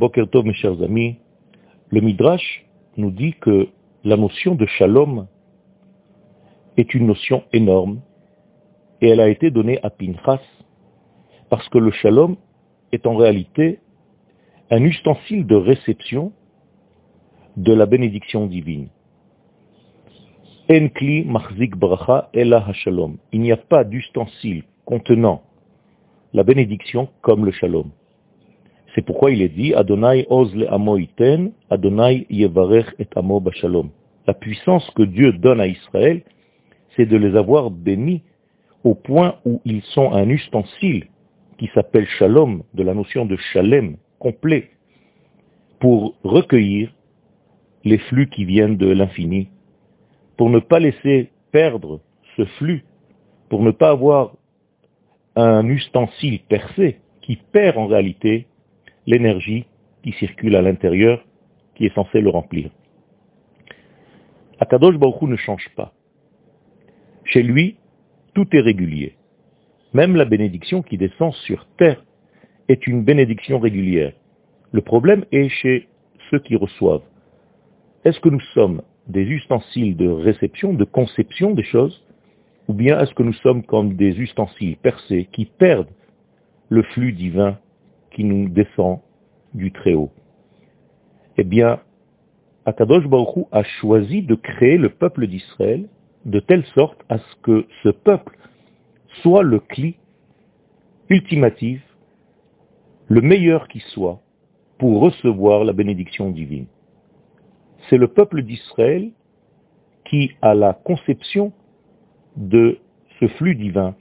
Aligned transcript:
Bokertov, 0.00 0.46
mes 0.46 0.54
chers 0.54 0.82
amis, 0.82 1.18
le 1.90 2.00
Midrash 2.00 2.64
nous 2.96 3.10
dit 3.10 3.34
que 3.34 3.68
la 4.02 4.16
notion 4.16 4.54
de 4.54 4.64
shalom 4.64 5.26
est 6.78 6.94
une 6.94 7.06
notion 7.06 7.44
énorme 7.52 8.00
et 9.02 9.10
elle 9.10 9.20
a 9.20 9.28
été 9.28 9.50
donnée 9.50 9.78
à 9.82 9.90
Pinchas 9.90 10.40
parce 11.50 11.68
que 11.68 11.76
le 11.76 11.90
shalom 11.90 12.36
est 12.92 13.06
en 13.06 13.14
réalité 13.14 13.80
un 14.70 14.82
ustensile 14.84 15.46
de 15.46 15.54
réception 15.54 16.32
de 17.58 17.74
la 17.74 17.84
bénédiction 17.84 18.46
divine. 18.46 18.88
Enkli 20.70 21.26
machzik 21.26 21.76
bracha. 21.76 22.30
Il 22.32 23.40
n'y 23.42 23.52
a 23.52 23.58
pas 23.58 23.84
d'ustensile 23.84 24.64
contenant 24.86 25.42
la 26.32 26.42
bénédiction 26.42 27.10
comme 27.20 27.44
le 27.44 27.52
shalom. 27.52 27.90
C'est 28.94 29.02
pourquoi 29.02 29.30
il 29.30 29.42
est 29.42 29.48
dit 29.48 29.74
Adonai 29.74 30.26
oz 30.30 30.54
le 30.54 30.72
amo 30.72 30.96
iten, 30.96 31.52
Adonai 31.70 32.26
yevarech 32.28 32.86
et 32.98 33.08
amo 33.16 33.40
bashalom. 33.40 33.90
La 34.26 34.34
puissance 34.34 34.88
que 34.96 35.02
Dieu 35.02 35.32
donne 35.32 35.60
à 35.60 35.66
Israël, 35.66 36.22
c'est 36.96 37.06
de 37.06 37.16
les 37.16 37.36
avoir 37.36 37.70
bénis 37.70 38.22
au 38.82 38.94
point 38.94 39.36
où 39.44 39.60
ils 39.64 39.82
sont 39.82 40.12
un 40.12 40.28
ustensile 40.28 41.06
qui 41.58 41.70
s'appelle 41.74 42.06
shalom, 42.06 42.62
de 42.74 42.82
la 42.82 42.94
notion 42.94 43.26
de 43.26 43.36
shalem, 43.36 43.96
complet, 44.18 44.70
pour 45.78 46.14
recueillir 46.24 46.92
les 47.84 47.98
flux 47.98 48.28
qui 48.28 48.44
viennent 48.44 48.76
de 48.76 48.88
l'infini, 48.88 49.48
pour 50.36 50.50
ne 50.50 50.58
pas 50.58 50.78
laisser 50.78 51.30
perdre 51.52 52.00
ce 52.36 52.44
flux, 52.44 52.84
pour 53.48 53.62
ne 53.62 53.70
pas 53.70 53.90
avoir 53.90 54.32
un 55.36 55.66
ustensile 55.68 56.40
percé 56.48 56.98
qui 57.20 57.36
perd 57.36 57.76
en 57.76 57.86
réalité 57.86 58.46
l'énergie 59.10 59.66
qui 60.02 60.12
circule 60.12 60.54
à 60.54 60.62
l'intérieur, 60.62 61.24
qui 61.74 61.84
est 61.86 61.94
censée 61.94 62.20
le 62.20 62.30
remplir. 62.30 62.70
Akadosh 64.60 64.96
Baruch 64.96 65.22
ne 65.22 65.36
change 65.36 65.68
pas. 65.76 65.92
Chez 67.24 67.42
lui, 67.42 67.76
tout 68.34 68.46
est 68.52 68.60
régulier. 68.60 69.16
Même 69.92 70.14
la 70.14 70.24
bénédiction 70.24 70.82
qui 70.82 70.96
descend 70.96 71.32
sur 71.46 71.66
terre 71.76 72.04
est 72.68 72.86
une 72.86 73.02
bénédiction 73.02 73.58
régulière. 73.58 74.12
Le 74.70 74.80
problème 74.80 75.24
est 75.32 75.48
chez 75.48 75.88
ceux 76.30 76.38
qui 76.38 76.54
reçoivent. 76.54 77.08
Est-ce 78.04 78.20
que 78.20 78.28
nous 78.28 78.46
sommes 78.54 78.82
des 79.08 79.24
ustensiles 79.24 79.96
de 79.96 80.08
réception, 80.08 80.72
de 80.72 80.84
conception 80.84 81.50
des 81.52 81.64
choses, 81.64 82.04
ou 82.68 82.74
bien 82.74 83.00
est-ce 83.00 83.14
que 83.14 83.24
nous 83.24 83.38
sommes 83.44 83.64
comme 83.64 83.96
des 83.96 84.16
ustensiles 84.20 84.76
percés 84.76 85.28
qui 85.32 85.46
perdent 85.46 85.90
le 86.68 86.82
flux 86.92 87.12
divin 87.12 87.58
qui 88.12 88.22
nous 88.22 88.48
descend 88.48 89.00
du 89.54 89.72
Très-Haut 89.72 90.10
Eh 91.36 91.44
bien, 91.44 91.80
Akadosh 92.66 93.06
Baruch 93.06 93.46
a 93.52 93.62
choisi 93.62 94.22
de 94.22 94.34
créer 94.34 94.76
le 94.76 94.90
peuple 94.90 95.26
d'Israël 95.26 95.88
de 96.24 96.40
telle 96.40 96.64
sorte 96.74 97.02
à 97.08 97.18
ce 97.18 97.36
que 97.42 97.66
ce 97.82 97.88
peuple 97.88 98.36
soit 99.22 99.42
le 99.42 99.58
cli 99.58 99.96
ultimatif, 101.08 101.82
le 103.08 103.20
meilleur 103.20 103.66
qui 103.68 103.80
soit, 103.80 104.20
pour 104.78 105.00
recevoir 105.00 105.64
la 105.64 105.72
bénédiction 105.72 106.30
divine. 106.30 106.66
C'est 107.88 107.96
le 107.96 108.08
peuple 108.08 108.42
d'Israël 108.42 109.10
qui 110.04 110.32
a 110.42 110.54
la 110.54 110.74
conception 110.74 111.52
de 112.36 112.78
ce 113.18 113.26
flux 113.26 113.56
divin. 113.56 113.96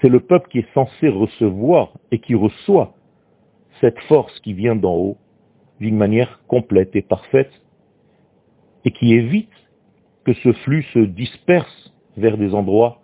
C'est 0.00 0.08
le 0.08 0.20
peuple 0.20 0.48
qui 0.50 0.58
est 0.58 0.74
censé 0.74 1.08
recevoir 1.08 1.92
et 2.10 2.18
qui 2.18 2.34
reçoit 2.34 2.94
cette 3.80 3.98
force 4.00 4.38
qui 4.40 4.52
vient 4.52 4.76
d'en 4.76 4.94
haut 4.94 5.16
d'une 5.80 5.96
manière 5.96 6.40
complète 6.48 6.94
et 6.96 7.02
parfaite 7.02 7.52
et 8.84 8.90
qui 8.90 9.14
évite 9.14 9.52
que 10.24 10.32
ce 10.34 10.52
flux 10.52 10.82
se 10.94 10.98
disperse 10.98 11.92
vers 12.16 12.36
des 12.36 12.54
endroits 12.54 13.00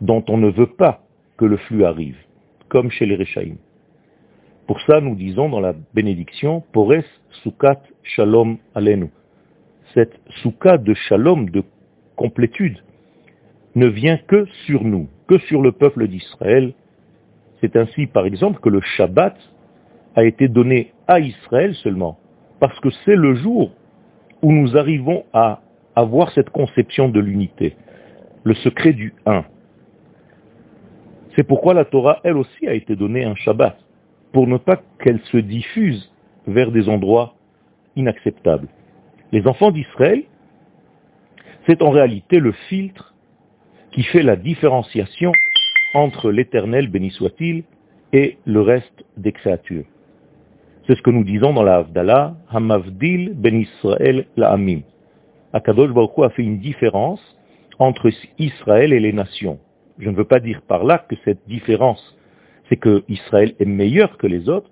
dont 0.00 0.24
on 0.28 0.36
ne 0.38 0.50
veut 0.50 0.72
pas 0.74 1.02
que 1.36 1.44
le 1.44 1.56
flux 1.56 1.84
arrive, 1.84 2.16
comme 2.68 2.90
chez 2.90 3.06
les 3.06 3.16
Réchaïm. 3.16 3.56
Pour 4.66 4.80
ça, 4.80 5.00
nous 5.00 5.14
disons 5.14 5.48
dans 5.48 5.60
la 5.60 5.74
bénédiction, 5.94 6.62
Pores 6.72 7.04
Sukat 7.42 7.80
Shalom 8.02 8.58
Alenu. 8.74 9.10
Cette 9.94 10.18
Souka 10.42 10.76
de 10.76 10.92
Shalom, 10.92 11.50
de 11.50 11.62
complétude, 12.16 12.82
ne 13.76 13.86
vient 13.86 14.18
que 14.18 14.46
sur 14.66 14.82
nous, 14.82 15.08
que 15.28 15.38
sur 15.38 15.62
le 15.62 15.72
peuple 15.72 16.08
d'Israël. 16.08 16.74
C'est 17.60 17.76
ainsi, 17.76 18.06
par 18.06 18.26
exemple, 18.26 18.60
que 18.60 18.68
le 18.68 18.80
Shabbat 18.80 19.36
a 20.14 20.24
été 20.24 20.48
donné 20.48 20.92
à 21.06 21.20
Israël 21.20 21.74
seulement, 21.76 22.18
parce 22.60 22.78
que 22.80 22.90
c'est 23.04 23.16
le 23.16 23.34
jour 23.34 23.72
où 24.42 24.52
nous 24.52 24.76
arrivons 24.76 25.24
à 25.32 25.60
avoir 25.94 26.30
cette 26.32 26.50
conception 26.50 27.08
de 27.08 27.20
l'unité, 27.20 27.76
le 28.44 28.54
secret 28.54 28.92
du 28.92 29.14
un. 29.24 29.44
C'est 31.34 31.44
pourquoi 31.44 31.74
la 31.74 31.84
Torah, 31.84 32.20
elle 32.24 32.36
aussi, 32.36 32.66
a 32.66 32.74
été 32.74 32.96
donnée 32.96 33.24
un 33.24 33.34
Shabbat, 33.34 33.78
pour 34.32 34.46
ne 34.46 34.58
pas 34.58 34.80
qu'elle 35.00 35.20
se 35.32 35.38
diffuse 35.38 36.12
vers 36.46 36.70
des 36.70 36.88
endroits 36.88 37.34
inacceptables. 37.94 38.68
Les 39.32 39.46
enfants 39.46 39.70
d'Israël, 39.70 40.22
c'est 41.66 41.82
en 41.82 41.90
réalité 41.90 42.38
le 42.38 42.52
filtre 42.68 43.14
qui 43.90 44.02
fait 44.02 44.22
la 44.22 44.36
différenciation 44.36 45.32
entre 45.96 46.30
l'éternel, 46.30 46.88
béni 46.88 47.10
soit-il, 47.10 47.64
et 48.12 48.36
le 48.44 48.60
reste 48.60 49.04
des 49.16 49.32
créatures. 49.32 49.86
C'est 50.86 50.94
ce 50.94 51.00
que 51.00 51.10
nous 51.10 51.24
disons 51.24 51.54
dans 51.54 51.62
la 51.62 51.76
Havdalah, 51.76 52.36
Hamavdil 52.50 53.32
ben 53.34 53.56
Israël 53.56 54.26
la'amim. 54.36 54.82
Akadosh 55.54 55.90
Baruch 55.92 56.18
a 56.18 56.28
fait 56.28 56.42
une 56.42 56.58
différence 56.58 57.20
entre 57.78 58.10
Israël 58.38 58.92
et 58.92 59.00
les 59.00 59.14
nations. 59.14 59.58
Je 59.98 60.10
ne 60.10 60.16
veux 60.16 60.26
pas 60.26 60.38
dire 60.38 60.60
par 60.68 60.84
là 60.84 60.98
que 60.98 61.16
cette 61.24 61.48
différence, 61.48 62.16
c'est 62.68 62.76
que 62.76 63.02
Israël 63.08 63.54
est 63.58 63.64
meilleur 63.64 64.18
que 64.18 64.26
les 64.26 64.50
autres. 64.50 64.70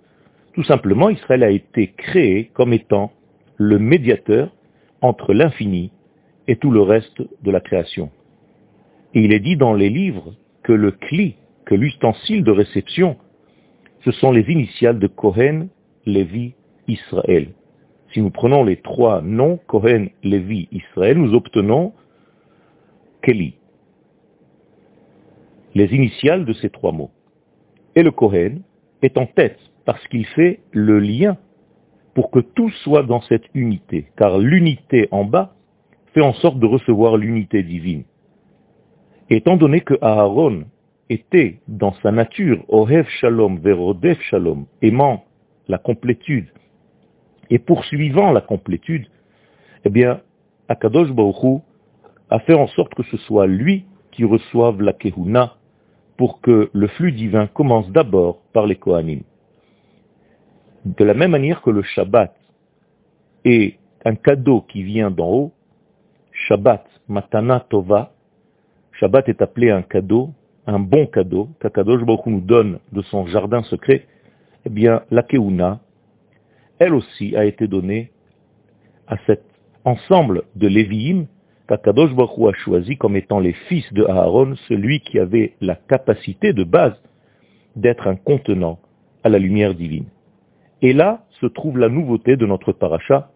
Tout 0.52 0.64
simplement, 0.64 1.08
Israël 1.08 1.42
a 1.42 1.50
été 1.50 1.92
créé 1.96 2.50
comme 2.52 2.74
étant 2.74 3.12
le 3.56 3.78
médiateur 3.78 4.54
entre 5.00 5.32
l'infini 5.32 5.90
et 6.48 6.56
tout 6.56 6.70
le 6.70 6.82
reste 6.82 7.22
de 7.42 7.50
la 7.50 7.60
création. 7.60 8.10
Et 9.14 9.22
il 9.22 9.32
est 9.32 9.40
dit 9.40 9.56
dans 9.56 9.72
les 9.72 9.88
livres 9.88 10.34
que 10.64 10.72
le 10.72 10.90
cli, 10.90 11.36
que 11.66 11.76
l'ustensile 11.76 12.42
de 12.42 12.50
réception, 12.50 13.16
ce 14.04 14.10
sont 14.10 14.32
les 14.32 14.50
initiales 14.50 14.98
de 14.98 15.06
Kohen, 15.06 15.68
Lévi, 16.04 16.54
Israël. 16.88 17.48
Si 18.12 18.20
nous 18.20 18.30
prenons 18.30 18.64
les 18.64 18.76
trois 18.76 19.22
noms, 19.22 19.58
Kohen, 19.66 20.10
Lévi, 20.22 20.68
Israël, 20.72 21.18
nous 21.18 21.34
obtenons 21.34 21.92
Keli, 23.22 23.54
les 25.74 25.86
initiales 25.94 26.44
de 26.44 26.52
ces 26.52 26.70
trois 26.70 26.92
mots. 26.92 27.10
Et 27.94 28.02
le 28.02 28.10
Kohen 28.10 28.62
est 29.02 29.16
en 29.18 29.26
tête 29.26 29.58
parce 29.84 30.06
qu'il 30.08 30.26
fait 30.26 30.60
le 30.72 30.98
lien 30.98 31.36
pour 32.14 32.30
que 32.30 32.40
tout 32.40 32.70
soit 32.84 33.02
dans 33.02 33.20
cette 33.22 33.44
unité, 33.54 34.06
car 34.16 34.38
l'unité 34.38 35.08
en 35.10 35.24
bas 35.24 35.54
fait 36.12 36.20
en 36.20 36.32
sorte 36.34 36.58
de 36.58 36.66
recevoir 36.66 37.16
l'unité 37.16 37.62
divine. 37.62 38.04
Étant 39.30 39.56
donné 39.56 39.80
que 39.80 39.94
Aaron 40.02 40.64
était 41.08 41.60
dans 41.68 41.94
sa 42.02 42.10
nature, 42.12 42.62
Ohev 42.68 43.06
Shalom, 43.20 43.58
Verodef 43.58 44.20
Shalom, 44.22 44.66
aimant 44.82 45.24
la 45.68 45.78
complétude 45.78 46.48
et 47.50 47.58
poursuivant 47.58 48.32
la 48.32 48.40
complétude, 48.40 49.06
eh 49.84 49.90
bien, 49.90 50.20
Akadosh 50.68 51.10
Baruch 51.10 51.62
a 52.30 52.38
fait 52.40 52.54
en 52.54 52.66
sorte 52.68 52.94
que 52.94 53.02
ce 53.04 53.16
soit 53.18 53.46
lui 53.46 53.84
qui 54.12 54.24
reçoive 54.24 54.80
la 54.80 54.92
Kehuna 54.92 55.54
pour 56.16 56.40
que 56.40 56.70
le 56.72 56.86
flux 56.88 57.12
divin 57.12 57.46
commence 57.46 57.90
d'abord 57.90 58.40
par 58.52 58.66
les 58.66 58.76
Kohanim. 58.76 59.22
De 60.84 61.04
la 61.04 61.14
même 61.14 61.32
manière 61.32 61.62
que 61.62 61.70
le 61.70 61.82
Shabbat 61.82 62.34
est 63.44 63.78
un 64.04 64.14
cadeau 64.14 64.62
qui 64.62 64.82
vient 64.82 65.10
d'en 65.10 65.28
haut, 65.28 65.52
Shabbat, 66.32 66.84
Matana 67.08 67.60
Tova, 67.68 68.13
Shabbat 69.00 69.28
est 69.28 69.42
appelé 69.42 69.70
un 69.70 69.82
cadeau, 69.82 70.30
un 70.66 70.78
bon 70.78 71.06
cadeau, 71.06 71.48
qu'Akadosh 71.60 72.04
Baruch 72.04 72.26
nous 72.26 72.40
donne 72.40 72.78
de 72.92 73.02
son 73.02 73.26
jardin 73.26 73.62
secret, 73.64 74.06
eh 74.64 74.70
bien, 74.70 75.02
la 75.10 75.22
Keuna, 75.22 75.80
elle 76.78 76.94
aussi 76.94 77.36
a 77.36 77.44
été 77.44 77.66
donnée 77.66 78.10
à 79.06 79.16
cet 79.26 79.42
ensemble 79.84 80.44
de 80.54 80.68
Lévi'im 80.68 81.26
qu'Akadosh 81.68 82.14
Baruch 82.14 82.54
a 82.54 82.58
choisi 82.58 82.96
comme 82.96 83.16
étant 83.16 83.40
les 83.40 83.52
fils 83.68 83.92
de 83.92 84.04
Aaron, 84.04 84.54
celui 84.68 85.00
qui 85.00 85.18
avait 85.18 85.54
la 85.60 85.74
capacité 85.74 86.52
de 86.52 86.64
base 86.64 86.94
d'être 87.76 88.06
un 88.06 88.16
contenant 88.16 88.78
à 89.24 89.28
la 89.28 89.38
lumière 89.38 89.74
divine. 89.74 90.06
Et 90.82 90.92
là 90.92 91.24
se 91.40 91.46
trouve 91.46 91.78
la 91.78 91.88
nouveauté 91.88 92.36
de 92.36 92.46
notre 92.46 92.72
paracha, 92.72 93.30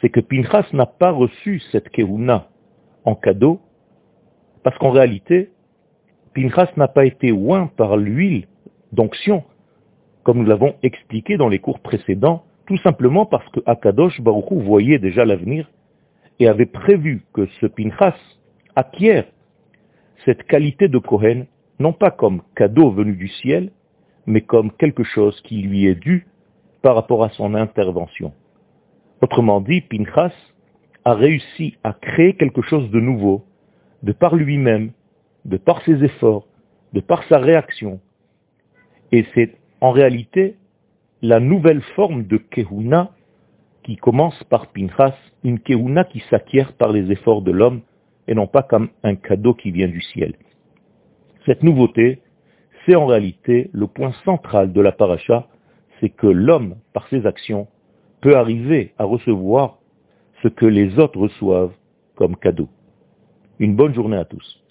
c'est 0.00 0.08
que 0.08 0.20
Pinchas 0.20 0.66
n'a 0.72 0.86
pas 0.86 1.10
reçu 1.10 1.60
cette 1.70 1.90
Keuna 1.90 2.48
en 3.04 3.14
cadeau, 3.14 3.60
parce 4.64 4.76
qu'en 4.78 4.90
réalité, 4.90 5.50
Pinchas 6.34 6.72
n'a 6.76 6.88
pas 6.88 7.04
été 7.04 7.30
oint 7.30 7.68
par 7.76 7.96
l'huile 7.96 8.48
d'onction 8.92 9.44
comme 10.24 10.38
nous 10.38 10.46
l'avons 10.46 10.74
expliqué 10.82 11.36
dans 11.36 11.48
les 11.48 11.58
cours 11.58 11.80
précédents, 11.80 12.44
tout 12.66 12.78
simplement 12.78 13.26
parce 13.26 13.46
que 13.50 13.60
Akadosh 13.66 14.20
Baruchou 14.20 14.58
voyait 14.60 14.98
déjà 14.98 15.24
l'avenir 15.24 15.70
et 16.40 16.48
avait 16.48 16.66
prévu 16.66 17.22
que 17.34 17.46
ce 17.60 17.66
Pinchas 17.66 18.16
acquiert 18.74 19.26
cette 20.24 20.44
qualité 20.44 20.88
de 20.88 20.98
Kohen, 20.98 21.46
non 21.78 21.92
pas 21.92 22.10
comme 22.10 22.42
cadeau 22.56 22.90
venu 22.90 23.12
du 23.12 23.28
ciel, 23.28 23.70
mais 24.26 24.40
comme 24.40 24.72
quelque 24.72 25.04
chose 25.04 25.38
qui 25.42 25.60
lui 25.60 25.86
est 25.86 25.94
dû 25.94 26.26
par 26.80 26.94
rapport 26.94 27.22
à 27.22 27.28
son 27.28 27.54
intervention. 27.54 28.32
Autrement 29.20 29.60
dit, 29.60 29.82
Pinchas 29.82 30.32
a 31.04 31.12
réussi 31.12 31.76
à 31.84 31.92
créer 31.92 32.34
quelque 32.34 32.62
chose 32.62 32.90
de 32.90 33.00
nouveau, 33.00 33.44
de 34.04 34.12
par 34.12 34.36
lui-même, 34.36 34.92
de 35.46 35.56
par 35.56 35.82
ses 35.84 36.04
efforts, 36.04 36.46
de 36.92 37.00
par 37.00 37.24
sa 37.24 37.38
réaction. 37.38 38.00
Et 39.12 39.24
c'est 39.34 39.54
en 39.80 39.92
réalité 39.92 40.56
la 41.22 41.40
nouvelle 41.40 41.80
forme 41.96 42.24
de 42.24 42.36
Kehuna 42.36 43.12
qui 43.82 43.96
commence 43.96 44.44
par 44.44 44.66
Pinchas, 44.72 45.16
une 45.42 45.58
Kehuna 45.58 46.04
qui 46.04 46.22
s'acquiert 46.28 46.74
par 46.74 46.92
les 46.92 47.10
efforts 47.10 47.40
de 47.40 47.50
l'homme 47.50 47.80
et 48.28 48.34
non 48.34 48.46
pas 48.46 48.62
comme 48.62 48.90
un 49.02 49.14
cadeau 49.14 49.54
qui 49.54 49.70
vient 49.70 49.88
du 49.88 50.02
ciel. 50.02 50.34
Cette 51.46 51.62
nouveauté, 51.62 52.20
c'est 52.84 52.96
en 52.96 53.06
réalité 53.06 53.70
le 53.72 53.86
point 53.86 54.12
central 54.26 54.72
de 54.74 54.80
la 54.82 54.92
paracha, 54.92 55.48
c'est 56.00 56.10
que 56.10 56.26
l'homme, 56.26 56.76
par 56.92 57.08
ses 57.08 57.24
actions, 57.26 57.68
peut 58.20 58.36
arriver 58.36 58.92
à 58.98 59.04
recevoir 59.04 59.78
ce 60.42 60.48
que 60.48 60.66
les 60.66 60.98
autres 60.98 61.18
reçoivent 61.18 61.74
comme 62.16 62.36
cadeau. 62.36 62.68
Une 63.58 63.76
bonne 63.76 63.94
journée 63.94 64.16
à 64.16 64.24
tous. 64.24 64.63